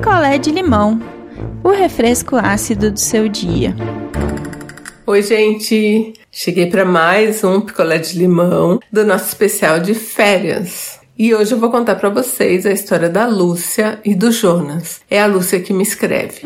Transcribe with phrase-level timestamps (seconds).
[0.00, 0.98] picolé de limão,
[1.62, 3.76] o refresco ácido do seu dia.
[5.06, 6.14] Oi, gente!
[6.32, 10.98] Cheguei para mais um picolé de limão do nosso especial de férias.
[11.18, 15.02] E hoje eu vou contar para vocês a história da Lúcia e do Jonas.
[15.10, 16.40] É a Lúcia que me escreve.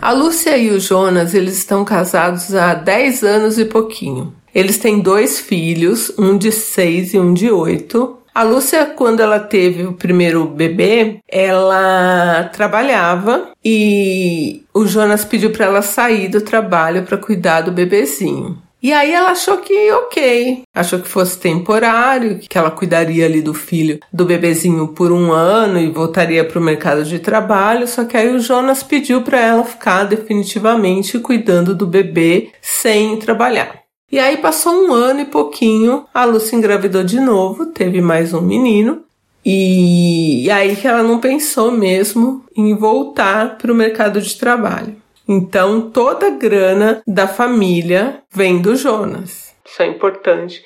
[0.00, 4.32] A Lúcia e o Jonas, eles estão casados há 10 anos e pouquinho.
[4.54, 8.18] Eles têm dois filhos, um de 6 e um de 8.
[8.34, 15.66] A Lúcia, quando ela teve o primeiro bebê, ela trabalhava e o Jonas pediu para
[15.66, 18.60] ela sair do trabalho para cuidar do bebezinho.
[18.82, 23.54] E aí ela achou que ok, achou que fosse temporário, que ela cuidaria ali do
[23.54, 27.86] filho, do bebezinho por um ano e voltaria para o mercado de trabalho.
[27.86, 33.83] Só que aí o Jonas pediu para ela ficar definitivamente cuidando do bebê sem trabalhar.
[34.10, 38.40] E aí passou um ano e pouquinho, a Lúcia engravidou de novo, teve mais um
[38.40, 39.04] menino.
[39.44, 44.96] E, e aí que ela não pensou mesmo em voltar para o mercado de trabalho.
[45.28, 49.54] Então toda a grana da família vem do Jonas.
[49.64, 50.62] Isso é importante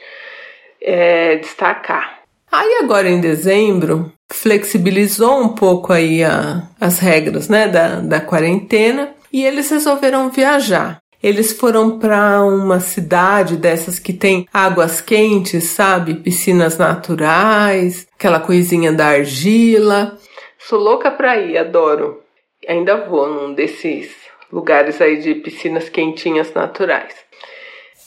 [0.81, 2.19] é, destacar.
[2.51, 9.11] Aí agora em dezembro flexibilizou um pouco aí a, as regras né, da, da quarentena
[9.33, 10.99] e eles resolveram viajar.
[11.23, 16.15] Eles foram para uma cidade dessas que tem águas quentes, sabe?
[16.15, 20.17] Piscinas naturais, aquela coisinha da argila.
[20.59, 22.21] Sou louca pra ir, adoro.
[22.69, 24.11] Ainda vou num desses
[24.53, 27.15] lugares aí de piscinas quentinhas naturais.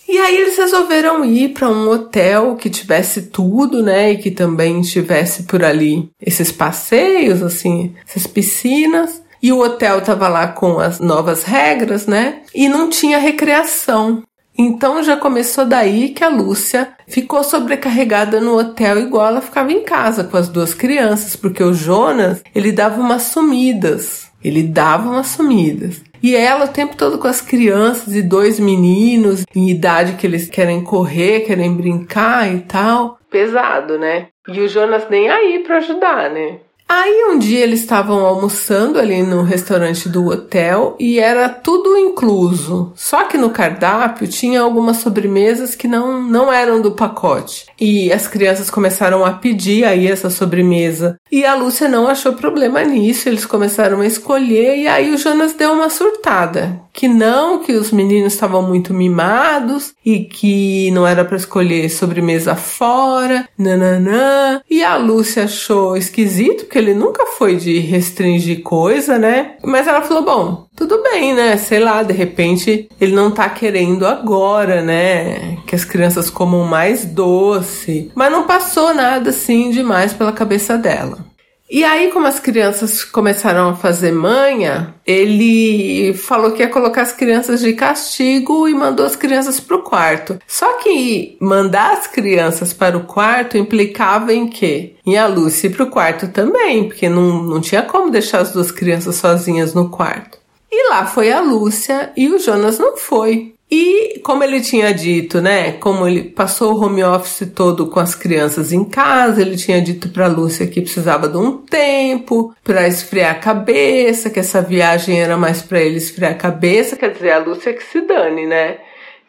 [0.08, 4.82] E aí eles resolveram ir para um hotel que tivesse tudo, né, e que também
[4.82, 9.24] tivesse por ali esses passeios, assim, essas piscinas.
[9.42, 12.42] E o hotel tava lá com as novas regras, né?
[12.54, 14.24] E não tinha recreação.
[14.58, 19.84] Então já começou daí que a Lúcia ficou sobrecarregada no hotel igual ela ficava em
[19.84, 24.30] casa com as duas crianças, porque o Jonas, ele dava umas sumidas.
[24.44, 26.02] Ele dava umas sumidas.
[26.22, 30.50] E ela o tempo todo com as crianças e dois meninos em idade que eles
[30.50, 33.18] querem correr, querem brincar e tal.
[33.30, 34.28] Pesado, né?
[34.48, 36.58] E o Jonas nem aí para ajudar, né?
[36.94, 42.92] Aí um dia eles estavam almoçando ali no restaurante do hotel e era tudo incluso.
[42.98, 47.66] Só que no cardápio tinha algumas sobremesas que não, não eram do pacote.
[47.80, 51.16] E as crianças começaram a pedir aí essa sobremesa.
[51.32, 55.54] E a Lúcia não achou problema nisso, eles começaram a escolher e aí o Jonas
[55.54, 56.82] deu uma surtada.
[56.92, 62.54] Que não, que os meninos estavam muito mimados e que não era para escolher sobremesa
[62.54, 64.62] fora, nananã.
[64.70, 69.54] E a Lúcia achou esquisito, porque ele nunca foi de restringir coisa, né?
[69.64, 71.58] Mas ela falou: bom, tudo bem, né?
[71.58, 75.58] Sei lá, de repente ele não tá querendo agora, né?
[75.66, 78.12] Que as crianças comam mais doce.
[78.16, 81.31] Mas não passou nada assim demais pela cabeça dela.
[81.74, 87.14] E aí, como as crianças começaram a fazer manha, ele falou que ia colocar as
[87.14, 90.38] crianças de castigo e mandou as crianças para o quarto.
[90.46, 94.96] Só que mandar as crianças para o quarto implicava em quê?
[95.06, 98.70] Em a Lucy para o quarto também, porque não, não tinha como deixar as duas
[98.70, 100.40] crianças sozinhas no quarto.
[100.70, 103.54] E lá foi a Lúcia e o Jonas não foi.
[103.72, 105.72] E como ele tinha dito, né?
[105.72, 110.10] Como ele passou o home office todo com as crianças em casa, ele tinha dito
[110.10, 115.38] para Lúcia que precisava de um tempo para esfriar a cabeça, que essa viagem era
[115.38, 116.98] mais para ele esfriar a cabeça.
[116.98, 118.80] Quer dizer, a Lúcia que se dane, né?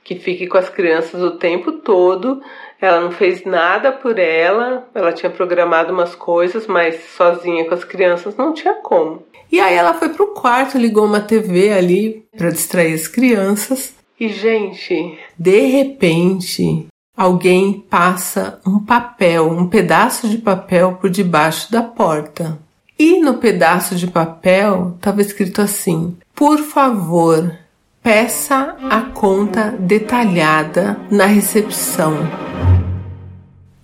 [0.02, 2.42] Que fique com as crianças o tempo todo.
[2.81, 7.84] Ela não fez nada por ela, ela tinha programado umas coisas, mas sozinha com as
[7.84, 9.22] crianças não tinha como.
[9.52, 14.01] E aí ela foi pro quarto, ligou uma TV ali para distrair as crianças.
[14.22, 21.82] E, gente, de repente, alguém passa um papel, um pedaço de papel por debaixo da
[21.82, 22.56] porta.
[22.96, 27.52] E no pedaço de papel estava escrito assim: Por favor,
[28.00, 32.14] peça a conta detalhada na recepção.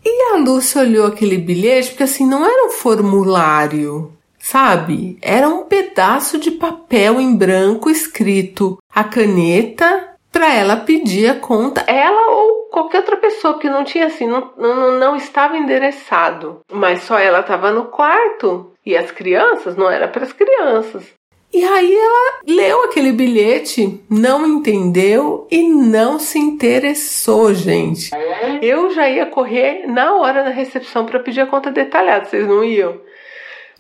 [0.04, 5.18] E a Lúcia olhou aquele bilhete, porque assim, não era um formulário, sabe?
[5.20, 10.07] Era um pedaço de papel em branco escrito a caneta
[10.38, 14.52] para ela pedir a conta, ela ou qualquer outra pessoa que não tinha assim, não,
[14.56, 20.06] não, não estava endereçado, mas só ela estava no quarto e as crianças não era
[20.06, 21.02] para as crianças.
[21.52, 28.12] E aí ela leu aquele bilhete, não entendeu e não se interessou, gente.
[28.62, 32.62] Eu já ia correr na hora da recepção para pedir a conta detalhada, vocês não
[32.62, 33.00] iam?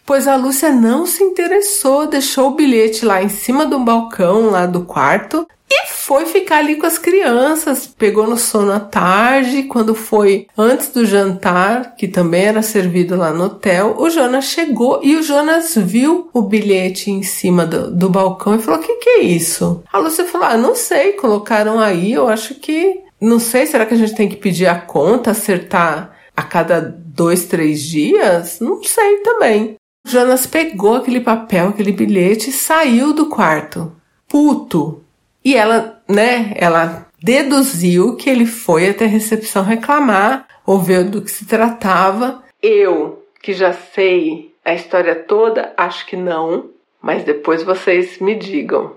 [0.08, 4.64] pois a Lúcia não se interessou, deixou o bilhete lá em cima do balcão lá
[4.64, 7.86] do quarto e foi ficar ali com as crianças.
[7.86, 13.32] Pegou no sono à tarde, quando foi antes do jantar, que também era servido lá
[13.32, 18.08] no hotel, o Jonas chegou e o Jonas viu o bilhete em cima do, do
[18.08, 19.82] balcão e falou: O que, que é isso?
[19.92, 23.02] A Lúcia falou: Ah, não sei, colocaram aí, eu acho que.
[23.20, 27.46] Não sei, será que a gente tem que pedir a conta, acertar a cada dois,
[27.46, 28.60] três dias?
[28.60, 29.74] Não sei também.
[30.06, 33.92] O Jonas pegou aquele papel, aquele bilhete e saiu do quarto.
[34.28, 35.02] Puto,
[35.48, 41.30] e ela, né, ela deduziu que ele foi até a recepção reclamar, ouviu do que
[41.30, 42.42] se tratava.
[42.62, 46.66] Eu, que já sei a história toda, acho que não,
[47.00, 48.92] mas depois vocês me digam.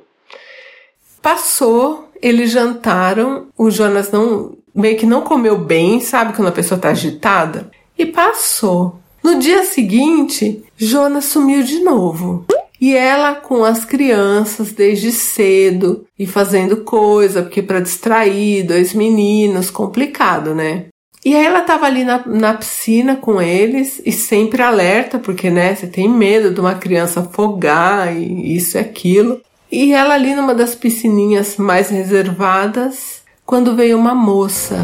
[1.21, 6.77] Passou, eles jantaram, o Jonas não meio que não comeu bem, sabe quando a pessoa
[6.77, 7.71] tá agitada?
[7.98, 9.00] E passou.
[9.24, 12.45] No dia seguinte, Jonas sumiu de novo.
[12.81, 19.69] E ela com as crianças desde cedo e fazendo coisa, porque para distrair dois meninos,
[19.69, 20.85] complicado, né?
[21.23, 25.75] E aí ela tava ali na, na piscina com eles e sempre alerta, porque né,
[25.75, 29.39] você tem medo de uma criança afogar e isso e aquilo.
[29.71, 34.77] E ela ali numa das piscininhas mais reservadas, quando veio uma moça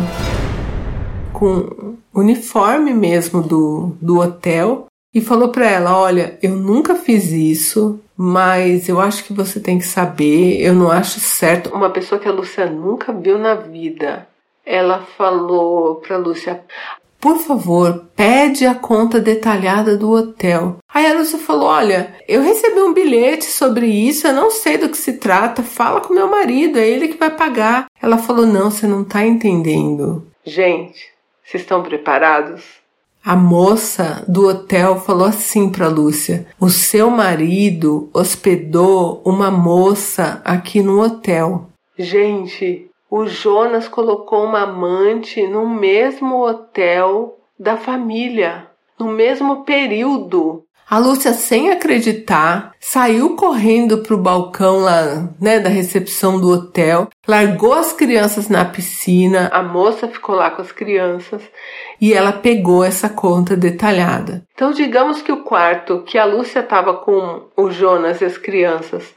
[1.33, 4.85] com uniforme mesmo do, do hotel
[5.18, 9.80] e falou para ela: Olha, eu nunca fiz isso, mas eu acho que você tem
[9.80, 11.74] que saber, eu não acho certo.
[11.74, 14.28] Uma pessoa que a Lúcia nunca viu na vida.
[14.64, 16.64] Ela falou para Lúcia:
[17.19, 20.78] por favor, pede a conta detalhada do hotel.
[20.94, 24.88] Aí a Lúcia falou: Olha, eu recebi um bilhete sobre isso, eu não sei do
[24.88, 27.88] que se trata, fala com meu marido, é ele que vai pagar.
[28.00, 30.28] Ela falou: Não, você não tá entendendo.
[30.46, 31.08] Gente,
[31.44, 32.64] vocês estão preparados?
[33.27, 40.81] A moça do hotel falou assim para Lúcia: O seu marido hospedou uma moça aqui
[40.81, 41.68] no hotel.
[42.00, 50.63] Gente, o Jonas colocou uma amante no mesmo hotel da família, no mesmo período.
[50.89, 57.74] A Lúcia, sem acreditar, saiu correndo pro balcão lá, né, da recepção do hotel, largou
[57.74, 61.42] as crianças na piscina, a moça ficou lá com as crianças
[62.00, 64.45] e ela pegou essa conta detalhada.
[64.54, 69.13] Então, digamos que o quarto que a Lúcia estava com o Jonas e as crianças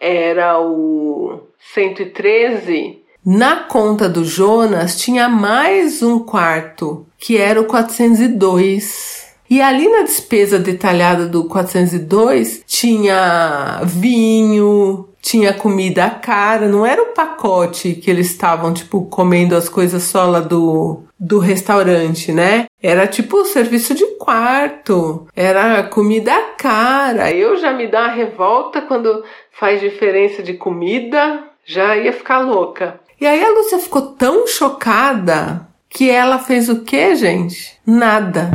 [0.00, 3.04] era o 113.
[3.24, 9.23] Na conta do Jonas tinha mais um quarto, que era o 402.
[9.48, 17.14] E ali na despesa detalhada do 402 tinha vinho, tinha comida cara, não era o
[17.14, 22.66] pacote que eles estavam tipo comendo as coisas só lá do do restaurante, né?
[22.82, 27.32] Era tipo serviço de quarto, era comida cara.
[27.32, 33.00] Eu já me dá uma revolta quando faz diferença de comida, já ia ficar louca.
[33.18, 37.78] E aí a Lúcia ficou tão chocada que ela fez o que, gente?
[37.86, 38.50] Nada.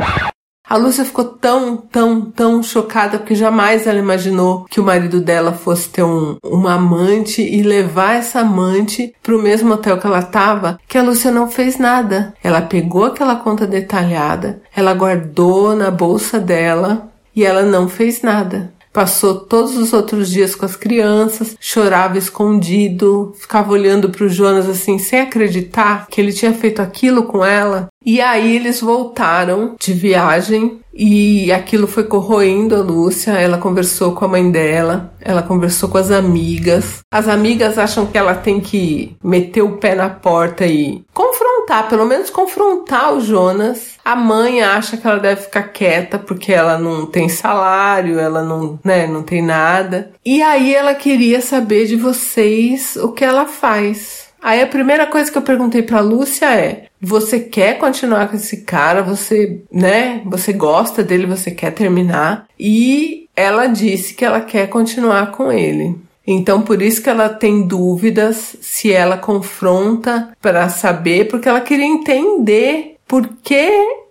[0.70, 5.52] A Lúcia ficou tão, tão, tão chocada porque jamais ela imaginou que o marido dela
[5.52, 10.20] fosse ter um, uma amante e levar essa amante para o mesmo hotel que ela
[10.20, 12.34] estava, que a Lúcia não fez nada.
[12.40, 18.72] Ela pegou aquela conta detalhada, ela guardou na bolsa dela e ela não fez nada.
[18.92, 24.68] Passou todos os outros dias com as crianças, chorava escondido, ficava olhando para o Jonas
[24.68, 27.88] assim, sem acreditar que ele tinha feito aquilo com ela.
[28.04, 33.32] E aí eles voltaram de viagem e aquilo foi corroendo a Lúcia.
[33.32, 37.00] Ela conversou com a mãe dela, ela conversou com as amigas.
[37.10, 42.06] As amigas acham que ela tem que meter o pé na porta e confrontar, pelo
[42.06, 43.98] menos confrontar o Jonas.
[44.02, 48.78] A mãe acha que ela deve ficar quieta porque ela não tem salário, ela não,
[48.82, 50.10] né, não tem nada.
[50.24, 54.29] E aí ela queria saber de vocês o que ela faz.
[54.42, 58.58] Aí a primeira coisa que eu perguntei pra Lúcia é: você quer continuar com esse
[58.58, 59.02] cara?
[59.02, 60.22] Você, né?
[60.26, 62.46] Você gosta dele, você quer terminar?
[62.58, 65.96] E ela disse que ela quer continuar com ele.
[66.26, 71.86] Então, por isso que ela tem dúvidas se ela confronta para saber, porque ela queria
[71.86, 73.70] entender por que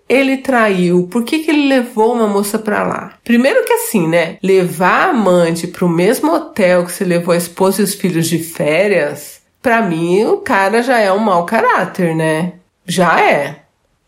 [0.09, 3.13] ele traiu, por que, que ele levou uma moça para lá.
[3.23, 4.37] Primeiro que assim, né?
[4.41, 8.27] Levar a amante para o mesmo hotel que você levou a esposa e os filhos
[8.27, 12.53] de férias, para mim o cara já é um mau caráter, né?
[12.85, 13.59] Já é.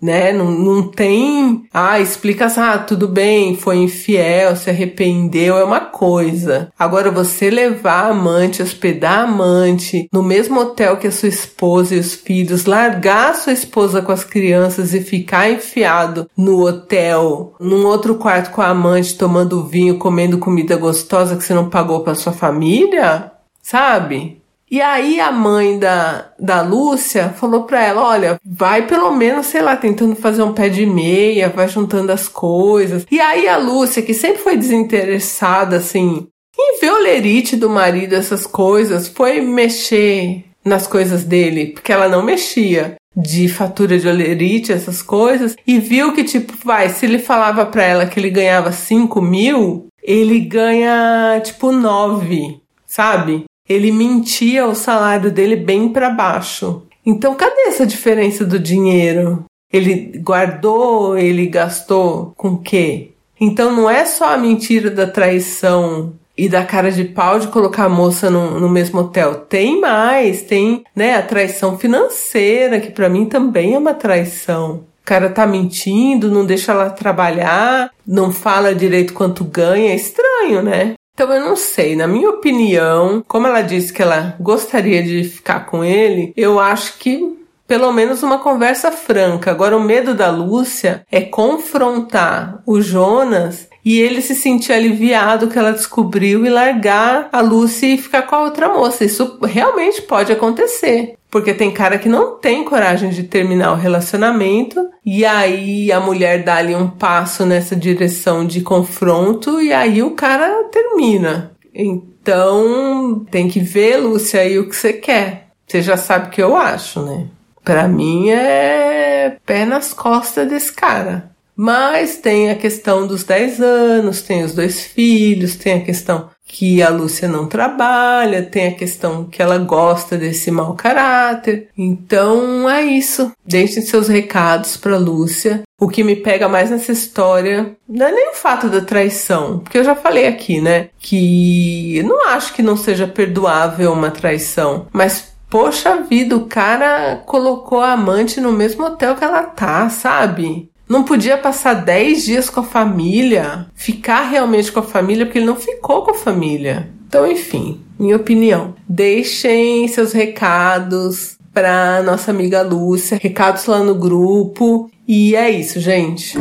[0.01, 0.33] né?
[0.33, 6.71] Não, não tem, ah, explica ah, tudo bem, foi infiel, se arrependeu, é uma coisa.
[6.77, 11.93] Agora você levar a amante, hospedar a amante no mesmo hotel que a sua esposa
[11.93, 17.53] e os filhos, largar a sua esposa com as crianças e ficar enfiado no hotel,
[17.59, 21.99] num outro quarto com a amante, tomando vinho, comendo comida gostosa que você não pagou
[21.99, 23.31] para sua família,
[23.61, 24.40] sabe?
[24.71, 29.61] E aí a mãe da, da Lúcia falou pra ela, olha, vai pelo menos, sei
[29.61, 33.05] lá, tentando fazer um pé de meia, vai juntando as coisas.
[33.11, 36.25] E aí a Lúcia, que sempre foi desinteressada, assim,
[36.57, 42.07] em ver o lerite do marido, essas coisas, foi mexer nas coisas dele, porque ela
[42.07, 47.19] não mexia de fatura de olerite, essas coisas, e viu que, tipo, vai, se ele
[47.19, 53.43] falava pra ela que ele ganhava 5 mil, ele ganha, tipo, 9, sabe?
[53.71, 56.83] Ele mentia o salário dele bem para baixo.
[57.05, 59.45] Então, cadê essa diferença do dinheiro?
[59.71, 63.11] Ele guardou, ele gastou com quê?
[63.39, 67.85] Então, não é só a mentira da traição e da cara de pau de colocar
[67.85, 69.35] a moça no, no mesmo hotel.
[69.35, 74.85] Tem mais, tem né, a traição financeira, que para mim também é uma traição.
[75.01, 79.91] O cara tá mentindo, não deixa ela trabalhar, não fala direito quanto ganha.
[79.91, 80.93] É estranho, né?
[81.13, 85.65] Então eu não sei, na minha opinião, como ela disse que ela gostaria de ficar
[85.65, 87.37] com ele, eu acho que
[87.67, 89.49] pelo menos uma conversa franca.
[89.49, 95.57] Agora o medo da Lúcia é confrontar o Jonas e ele se sentir aliviado que
[95.57, 99.05] ela descobriu e largar a Lúcia e ficar com a outra moça.
[99.05, 101.15] Isso realmente pode acontecer.
[101.31, 106.43] Porque tem cara que não tem coragem de terminar o relacionamento e aí a mulher
[106.43, 111.53] dá ali um passo nessa direção de confronto e aí o cara termina.
[111.73, 115.47] Então tem que ver, Lúcia, aí o que você quer.
[115.65, 117.27] Você já sabe o que eu acho, né?
[117.63, 121.30] Pra mim é pé nas costas desse cara.
[121.63, 126.81] Mas tem a questão dos 10 anos, tem os dois filhos, tem a questão que
[126.81, 131.67] a Lúcia não trabalha, tem a questão que ela gosta desse mau caráter.
[131.77, 133.31] Então é isso.
[133.45, 135.61] Deixem seus recados para Lúcia.
[135.79, 139.77] O que me pega mais nessa história não é nem o fato da traição, porque
[139.77, 145.31] eu já falei aqui, né, que não acho que não seja perdoável uma traição, mas
[145.47, 150.70] poxa vida, o cara colocou a amante no mesmo hotel que ela tá, sabe?
[150.91, 155.45] Não podia passar 10 dias com a família, ficar realmente com a família, porque ele
[155.45, 156.89] não ficou com a família.
[157.07, 158.75] Então, enfim, minha opinião.
[158.89, 164.91] Deixem seus recados para nossa amiga Lúcia, recados lá no grupo.
[165.07, 166.37] E é isso, gente.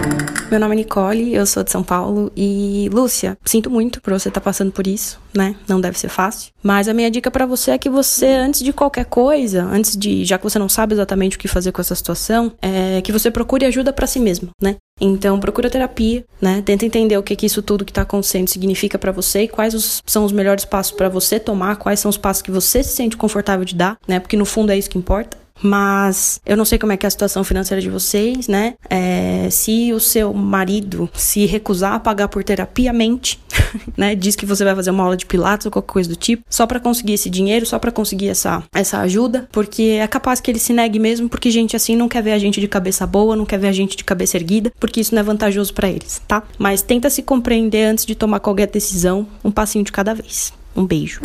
[0.50, 4.28] Meu nome é Nicole, eu sou de São Paulo e Lúcia, sinto muito por você
[4.28, 5.54] estar tá passando por isso, né?
[5.68, 6.52] Não deve ser fácil.
[6.62, 10.24] Mas a minha dica para você é que você, antes de qualquer coisa, antes de,
[10.24, 13.30] já que você não sabe exatamente o que fazer com essa situação, é que você
[13.30, 14.76] procure ajuda para si mesmo, né?
[15.00, 16.62] Então procura terapia, né?
[16.62, 19.72] Tenta entender o que que isso tudo que tá acontecendo significa para você e quais
[19.72, 22.94] os, são os melhores passos para você tomar, quais são os passos que você se
[22.94, 24.20] sente confortável de dar, né?
[24.20, 25.38] Porque no fundo é isso que importa.
[25.62, 28.74] Mas eu não sei como é que é a situação financeira de vocês, né?
[28.88, 33.38] É, se o seu marido se recusar a pagar por terapia, mente,
[33.96, 34.14] né?
[34.14, 36.66] Diz que você vai fazer uma aula de pilates ou qualquer coisa do tipo, só
[36.66, 40.58] para conseguir esse dinheiro, só para conseguir essa, essa ajuda, porque é capaz que ele
[40.58, 43.46] se negue mesmo, porque gente assim não quer ver a gente de cabeça boa, não
[43.46, 46.42] quer ver a gente de cabeça erguida, porque isso não é vantajoso para eles, tá?
[46.58, 50.52] Mas tenta se compreender antes de tomar qualquer decisão, um passinho de cada vez.
[50.76, 51.20] Um beijo.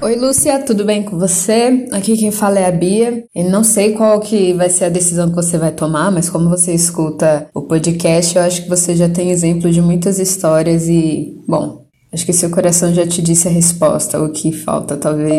[0.00, 1.86] Oi, Lúcia, tudo bem com você?
[1.92, 3.24] Aqui quem fala é a Bia.
[3.34, 6.48] Eu não sei qual que vai ser a decisão que você vai tomar, mas como
[6.48, 11.34] você escuta o podcast, eu acho que você já tem exemplo de muitas histórias e,
[11.48, 11.85] bom,
[12.16, 14.18] Acho que seu coração já te disse a resposta.
[14.18, 15.38] O que falta, talvez,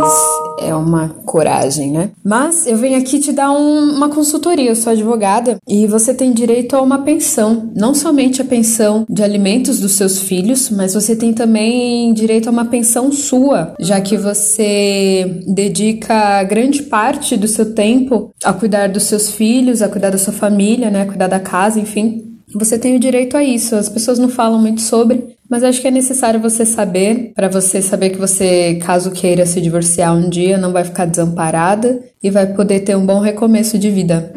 [0.62, 2.12] é uma coragem, né?
[2.24, 4.70] Mas eu venho aqui te dar um, uma consultoria.
[4.70, 7.72] Eu sou advogada e você tem direito a uma pensão.
[7.76, 12.52] Não somente a pensão de alimentos dos seus filhos, mas você tem também direito a
[12.52, 19.04] uma pensão sua, já que você dedica grande parte do seu tempo a cuidar dos
[19.04, 21.02] seus filhos, a cuidar da sua família, né?
[21.02, 22.38] A cuidar da casa, enfim.
[22.54, 23.76] Você tem o direito a isso.
[23.76, 27.82] As pessoas não falam muito sobre, mas acho que é necessário você saber, para você
[27.82, 32.48] saber que você, caso queira se divorciar um dia, não vai ficar desamparada e vai
[32.48, 34.34] poder ter um bom recomeço de vida.